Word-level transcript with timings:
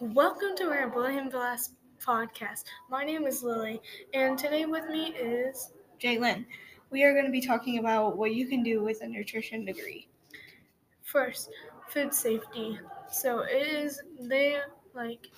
Welcome 0.00 0.56
to 0.56 0.64
our 0.64 0.88
William 0.88 1.28
Glass 1.30 1.72
podcast. 2.04 2.64
My 2.90 3.04
name 3.04 3.24
is 3.26 3.42
Lily, 3.42 3.80
and 4.12 4.36
today 4.38 4.64
with 4.66 4.88
me 4.88 5.14
is 5.14 5.72
Jalen. 6.00 6.44
We 6.90 7.04
are 7.04 7.12
going 7.12 7.24
to 7.26 7.30
be 7.30 7.40
talking 7.40 7.78
about 7.78 8.16
what 8.16 8.34
you 8.34 8.46
can 8.46 8.62
do 8.62 8.82
with 8.82 9.00
a 9.02 9.06
nutrition 9.06 9.64
degree. 9.64 10.08
first 11.02 11.50
food 11.88 12.12
safety. 12.12 12.78
So 13.10 13.40
it 13.40 13.66
is 13.66 14.00
they 14.20 14.58
like 14.94 15.28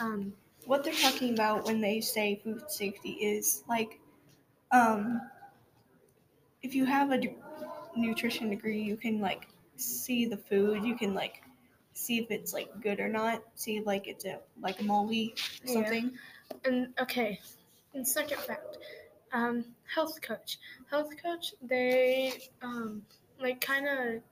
um 0.00 0.32
What 0.64 0.84
they're 0.84 0.94
talking 0.94 1.34
about 1.34 1.64
when 1.66 1.80
they 1.80 2.00
say 2.00 2.40
food 2.42 2.70
safety 2.70 3.10
is 3.12 3.64
like, 3.68 4.00
um, 4.72 5.20
if 6.62 6.74
you 6.74 6.84
have 6.84 7.10
a 7.12 7.20
nutrition 7.96 8.50
degree, 8.50 8.80
you 8.82 8.96
can 8.96 9.20
like 9.20 9.48
see 9.76 10.26
the 10.26 10.36
food. 10.36 10.84
You 10.84 10.96
can 10.96 11.14
like 11.14 11.42
see 11.94 12.18
if 12.18 12.30
it's 12.30 12.52
like 12.52 12.68
good 12.80 13.00
or 13.00 13.08
not. 13.08 13.42
See 13.54 13.76
if 13.78 13.86
like 13.86 14.06
it's 14.06 14.24
a 14.24 14.38
like 14.60 14.80
a 14.80 14.84
moldy 14.84 15.34
or 15.64 15.68
Yeah. 15.68 15.74
something. 15.82 16.18
and 16.64 16.88
okay. 17.00 17.40
And 17.94 18.06
second 18.06 18.38
fact, 18.40 18.78
um, 19.32 19.64
health 19.92 20.20
coach. 20.22 20.58
Health 20.90 21.10
coach, 21.22 21.54
they 21.62 22.32
um 22.62 23.02
like 23.40 23.60
kind 23.60 23.86
of 23.88 24.22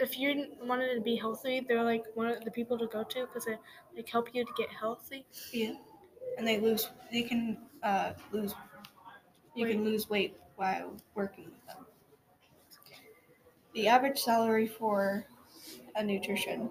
if 0.00 0.18
you 0.18 0.46
wanted 0.62 0.94
to 0.94 1.00
be 1.00 1.16
healthy, 1.16 1.64
they're 1.66 1.82
like 1.84 2.04
one 2.14 2.28
of 2.28 2.44
the 2.44 2.50
people 2.50 2.78
to 2.78 2.86
go 2.86 3.02
to 3.04 3.26
because 3.26 3.44
they 3.44 3.56
like 3.96 4.08
help 4.08 4.34
you 4.34 4.44
to 4.44 4.52
get 4.56 4.70
healthy. 4.70 5.24
Yeah, 5.52 5.74
and 6.38 6.46
they 6.46 6.58
lose. 6.60 6.90
They 7.12 7.22
can 7.22 7.58
uh, 7.82 8.12
lose. 8.32 8.54
You 9.54 9.66
can 9.66 9.84
lose 9.84 10.08
weight 10.10 10.36
while 10.56 10.94
working 11.14 11.44
with 11.44 11.66
them. 11.66 11.86
The 13.74 13.88
average 13.88 14.18
salary 14.18 14.66
for 14.66 15.26
a 15.96 16.02
nutrition. 16.02 16.70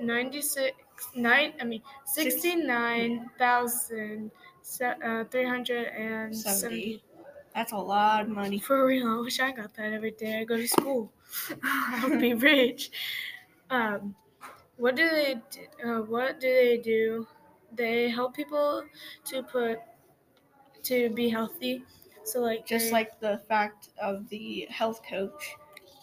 96 0.00 0.76
nine 1.16 1.54
I 1.60 1.64
mean 1.64 1.82
Six- 2.04 2.34
69,000 2.42 4.30
uh, 4.82 5.24
370 5.24 7.02
That's 7.54 7.72
a 7.72 7.76
lot 7.76 8.22
of 8.22 8.28
money. 8.28 8.58
for 8.58 8.86
real 8.86 9.08
I 9.08 9.20
wish 9.20 9.40
I 9.40 9.50
got 9.52 9.74
that 9.74 9.92
every 9.92 10.12
day 10.12 10.38
I 10.40 10.44
go 10.44 10.56
to 10.56 10.68
school. 10.68 11.10
I 11.62 12.04
would 12.08 12.20
be 12.20 12.34
rich. 12.52 12.90
Um 13.70 14.14
what 14.76 14.96
do 14.96 15.08
they 15.10 15.34
do, 15.50 15.60
uh, 15.86 16.00
what 16.02 16.40
do 16.40 16.48
they 16.48 16.78
do? 16.78 17.26
They 17.74 18.08
help 18.08 18.34
people 18.34 18.84
to 19.26 19.42
put 19.42 19.78
to 20.84 21.10
be 21.10 21.28
healthy. 21.28 21.84
So 22.24 22.40
like 22.40 22.66
Just 22.66 22.86
they- 22.86 22.92
like 22.92 23.20
the 23.20 23.40
fact 23.48 23.90
of 24.00 24.28
the 24.28 24.66
health 24.70 25.02
coach, 25.08 25.56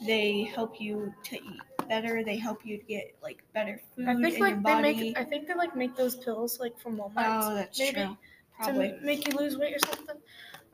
they 0.06 0.44
help 0.44 0.80
you 0.82 1.14
to 1.26 1.36
eat 1.36 1.62
better. 1.88 2.24
They 2.24 2.38
help 2.38 2.66
you 2.66 2.78
to 2.78 2.84
get 2.84 3.16
like 3.22 3.44
better 3.54 3.80
food 3.96 4.08
I 4.08 4.16
think 4.16 4.36
in 4.36 4.42
like 4.42 4.54
your 4.54 4.64
they 4.64 4.82
make 4.82 5.18
I 5.18 5.24
think 5.24 5.48
they 5.48 5.54
like 5.54 5.76
make 5.76 5.96
those 5.96 6.16
pills 6.16 6.60
like 6.60 6.80
from 6.80 6.98
Walmart 6.98 7.42
oh, 7.44 7.56
that's 7.56 7.80
maybe 7.80 8.02
true. 8.02 8.18
Probably. 8.58 8.90
to 8.90 9.00
make 9.02 9.28
you 9.28 9.38
lose 9.38 9.58
weight 9.58 9.76
or 9.76 9.80
something. 9.94 10.18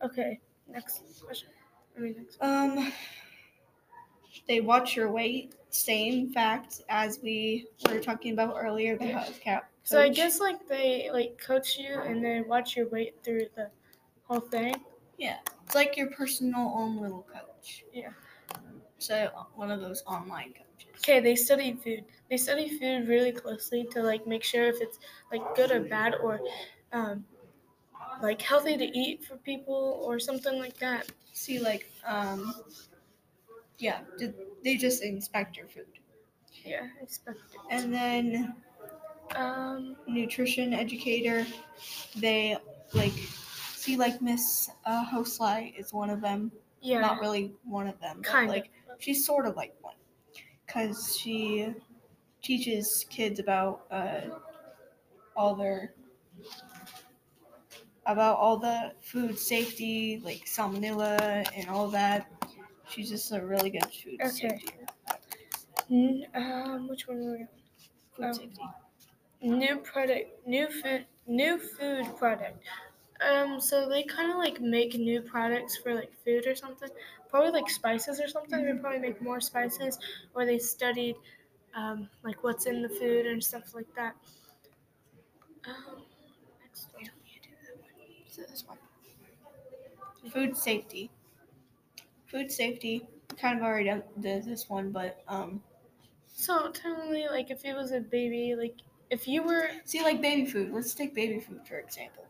Okay, 0.04 0.40
next 0.70 1.02
question. 1.26 1.50
I 1.98 2.00
mean, 2.00 2.16
next. 2.18 2.42
Um, 2.42 2.92
they 4.48 4.62
watch 4.62 4.96
your 4.96 5.12
weight. 5.12 5.54
Same 5.70 6.32
fact 6.32 6.82
as 6.90 7.20
we 7.22 7.68
were 7.90 8.00
talking 8.00 8.34
about 8.34 8.56
earlier. 8.58 8.98
The 8.98 9.08
health 9.08 9.40
cap. 9.42 9.70
So 9.84 10.00
I 10.00 10.10
guess 10.10 10.40
like 10.40 10.68
they 10.68 11.10
like 11.12 11.38
coach 11.38 11.78
you 11.78 12.00
and 12.00 12.24
then 12.24 12.48
watch 12.48 12.78
your 12.78 12.88
weight 12.88 13.16
through 13.24 13.48
the 13.56 13.70
whole 14.24 14.40
thing. 14.40 14.76
Yeah, 15.18 15.38
it's 15.66 15.76
like 15.76 15.98
your 15.98 16.10
personal 16.12 16.74
own 16.76 17.02
little 17.02 17.28
coach. 17.32 17.84
Yeah. 17.94 18.10
So 19.04 19.30
one 19.56 19.72
of 19.72 19.82
those 19.82 20.04
online 20.08 20.54
coaches. 20.54 20.90
Okay, 21.00 21.20
they 21.20 21.36
study 21.36 21.74
food. 21.84 22.06
They 22.30 22.38
study 22.38 22.70
food 22.80 23.08
really 23.08 23.32
closely 23.32 23.86
to 23.92 24.02
like 24.02 24.26
make 24.28 24.44
sure 24.44 24.66
if 24.66 24.78
it's 24.80 25.00
like 25.32 25.42
good 25.56 25.72
or 25.72 25.82
bad 25.82 26.16
or 26.16 26.40
um, 26.94 27.26
like 28.22 28.42
healthy 28.42 28.78
to 28.78 28.86
eat 28.98 29.26
for 29.26 29.38
people 29.38 30.02
or 30.06 30.20
something 30.20 30.60
like 30.60 30.78
that. 30.78 31.12
See, 31.34 31.60
like, 31.60 31.86
um, 32.06 32.54
yeah, 33.80 34.02
did- 34.18 34.36
they 34.64 34.78
just 34.78 35.04
inspect 35.04 35.58
your 35.58 35.68
food, 35.68 35.88
Yeah, 36.66 36.88
inspect 37.02 37.40
it. 37.54 37.62
and 37.70 37.94
then 37.94 38.56
Um, 39.36 39.96
nutrition 40.08 40.74
educator, 40.74 41.46
they 42.16 42.58
like 42.94 43.14
see 43.76 43.98
like 43.98 44.22
Miss 44.22 44.70
uh, 44.86 45.04
is 45.78 45.94
one 45.94 46.10
of 46.10 46.22
them. 46.22 46.52
Yeah, 46.84 47.02
Not 47.02 47.22
really 47.22 47.54
one 47.64 47.88
of 47.88 48.00
them, 48.00 48.22
kind 48.22 48.50
like 48.50 48.72
she's 49.00 49.26
sort 49.26 49.46
of 49.48 49.56
like 49.56 49.76
one, 49.82 49.96
because 50.66 51.18
she 51.18 51.74
teaches 52.42 53.06
kids 53.10 53.40
about 53.40 53.86
uh, 53.92 54.22
all 55.36 55.56
their 55.56 55.94
about 58.06 58.38
all 58.38 58.58
the 58.58 58.94
food 59.02 59.40
safety, 59.40 60.22
like 60.24 60.46
salmonella 60.46 61.48
and 61.56 61.70
all 61.70 61.88
that. 61.90 62.32
She's 62.90 63.10
just 63.10 63.32
a 63.32 63.42
really 63.46 63.70
good 63.70 63.86
food 63.86 64.20
Okay. 64.22 64.30
safety. 64.30 64.74
of. 65.90 66.36
Um, 66.36 66.88
which 66.90 67.08
one 67.08 67.24
were 67.24 67.38
we? 67.38 67.48
Food 68.16 68.26
Um, 68.26 68.34
safety. 68.34 68.62
new 69.42 69.78
product 69.78 70.48
new 70.48 70.70
food 70.70 71.06
new 71.28 71.58
food 71.60 72.06
product 72.18 72.64
um 73.24 73.60
so 73.60 73.88
they 73.90 74.04
kind 74.04 74.32
of 74.32 74.38
like 74.38 74.60
make 74.62 74.96
new 74.96 75.22
products 75.22 75.78
for 75.78 75.94
like 75.96 76.14
food 76.24 76.46
or 76.48 76.56
something 76.56 76.90
probably 77.30 77.52
like 77.52 77.70
spices 77.70 78.20
or 78.20 78.28
something 78.28 78.64
they 78.66 78.74
probably 78.80 79.00
make 79.00 79.22
more 79.22 79.42
spices 79.42 79.98
or 80.34 80.46
they 80.46 80.60
studied 80.60 81.16
um 81.76 82.10
like 82.24 82.44
what's 82.44 82.66
in 82.66 82.82
the 82.82 82.90
food 82.90 83.26
and 83.26 83.44
stuff 83.44 83.74
like 83.74 83.94
that 83.96 84.16
um 85.66 86.04
next 86.62 86.88
one. 86.94 87.10
So 88.30 88.42
this 88.44 88.66
one. 88.68 88.78
Food 90.32 90.58
safety. 90.58 91.12
Food 92.26 92.52
safety. 92.52 93.08
Kind 93.38 93.58
of 93.60 93.64
already 93.64 93.86
done 93.86 94.04
did 94.20 94.44
this 94.46 94.70
one, 94.70 94.92
but 94.92 95.24
um, 95.28 95.64
so 96.28 96.72
tell 96.72 97.10
me 97.10 97.30
like 97.30 97.52
if 97.52 97.66
it 97.66 97.76
was 97.76 97.92
a 97.92 98.00
baby 98.02 98.56
like 98.56 98.78
if 99.10 99.28
you 99.28 99.44
were 99.44 99.70
see 99.86 100.04
like 100.04 100.22
baby 100.22 100.46
food. 100.46 100.72
Let's 100.72 100.94
take 100.96 101.16
baby 101.16 101.40
food 101.40 101.68
for 101.68 101.78
example. 101.80 102.26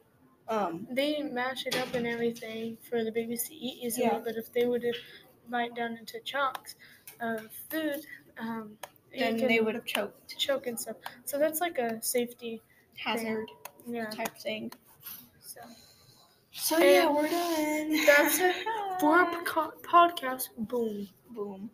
Um, 0.50 0.88
they 0.92 1.22
mash 1.24 1.66
it 1.66 1.76
up 1.78 1.94
and 1.96 2.06
everything 2.06 2.78
for 2.90 3.04
the 3.04 3.12
babies 3.12 3.48
to 3.48 3.54
eat 3.56 3.84
easily 3.84 4.08
Yeah. 4.08 4.20
but 4.24 4.36
if 4.36 4.52
they 4.52 4.66
would 4.66 4.84
have 4.84 4.96
bite 5.50 5.74
down 5.76 5.98
into 5.98 6.20
chunks 6.26 6.76
of 7.22 7.48
food 7.70 8.02
um 8.38 8.78
it 9.12 9.20
then 9.20 9.40
can 9.40 9.48
they 9.48 9.60
would 9.62 9.76
have 9.76 9.86
choked. 9.86 10.38
choke 10.38 10.68
and 10.68 10.78
stuff 10.80 10.98
so 11.26 11.38
that's 11.40 11.62
like 11.62 11.78
a 11.78 12.02
safety 12.04 12.62
Hazard 12.98 13.48
yeah 13.88 14.06
type 14.10 14.36
thing. 14.38 14.72
so 15.40 15.62
So 16.52 16.78
yeah, 16.80 17.10
we're 17.10 17.28
done. 17.30 18.06
that's 18.06 18.40
it 18.40 18.56
for 19.00 19.22
a 19.22 19.44
po- 19.46 19.74
podcast 19.82 20.50
boom 20.58 21.08
Boom. 21.30 21.70